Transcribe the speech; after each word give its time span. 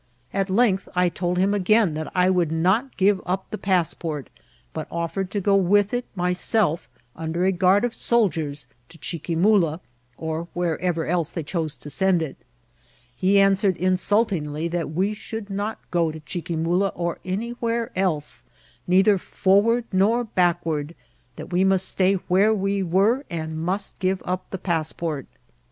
At 0.33 0.49
length 0.49 0.89
I 0.95 1.09
told 1.09 1.37
him 1.37 1.53
again 1.53 1.93
that 1.93 2.11
I 2.15 2.27
would 2.31 2.51
not 2.51 2.97
give 2.97 3.21
up 3.23 3.45
the 3.51 3.57
passport, 3.59 4.31
but 4.73 4.87
offered 4.89 5.29
to 5.29 5.39
go 5.39 5.55
with 5.55 5.93
it 5.93 6.05
myself, 6.15 6.89
under 7.15 7.45
a 7.45 7.51
guard 7.51 7.85
of 7.85 7.93
soldiers, 7.93 8.65
to 8.89 8.97
Chiquimula, 8.97 9.79
or 10.17 10.47
wherever 10.55 11.05
else 11.05 11.29
they 11.29 11.43
chose 11.43 11.77
to 11.77 11.91
send 11.91 12.23
it; 12.23 12.35
he 13.15 13.39
answered 13.39 13.77
insultingly 13.77 14.67
that 14.69 14.89
we 14.89 15.13
should 15.13 15.51
not 15.51 15.77
go 15.91 16.11
to 16.11 16.19
Chiquimula 16.21 16.91
or 16.95 17.19
anywhere 17.23 17.91
else; 17.95 18.43
neither 18.87 19.19
forward 19.19 19.83
nor 19.93 20.23
backward; 20.23 20.95
that 21.35 21.53
we 21.53 21.63
must 21.63 21.87
stay 21.87 22.15
where 22.27 22.55
we 22.55 22.81
were, 22.81 23.23
and 23.29 23.55
must 23.63 23.99
give 23.99 24.23
up 24.25 24.49
the 24.49 24.57
pasi^>ort. 24.57 25.27